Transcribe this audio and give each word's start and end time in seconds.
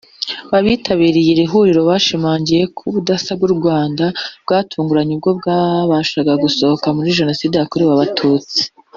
Abitabiriye 0.57 1.29
iri 1.33 1.45
huriro 1.51 1.81
bashimangiye 1.89 2.61
ko 2.75 2.81
ubudasa 2.89 3.31
bw’u 3.39 3.51
Rwanda 3.57 4.05
bwatunguranye 4.43 5.11
ubwo 5.15 5.29
rwabashaga 5.37 6.33
gusohoka 6.43 6.87
muri 6.97 7.15
Jenoside 7.19 7.53
yakorewe 7.55 7.91
Abatutsi 7.93 8.61